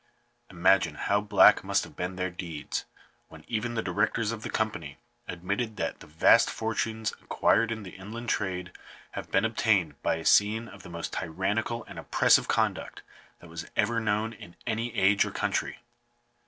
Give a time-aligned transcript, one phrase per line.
[0.49, 2.85] Imagine how black must have been their deeds,
[3.27, 7.91] when even the Directors of the Company admitted that "the vast fortunes acquired in the
[7.91, 8.71] inland trade
[9.11, 13.03] have been obtained by a scene of the most tyran nical and oppressive conduct
[13.41, 15.77] that was ever known in any age or country